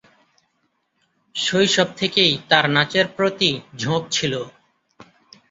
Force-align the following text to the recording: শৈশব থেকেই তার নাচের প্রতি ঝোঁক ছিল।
শৈশব 1.35 1.89
থেকেই 1.97 2.33
তার 2.49 2.65
নাচের 2.69 3.05
প্রতি 3.15 3.49
ঝোঁক 3.77 4.03
ছিল। 4.11 4.33